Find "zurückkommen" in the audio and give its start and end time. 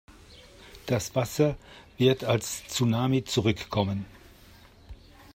3.23-4.07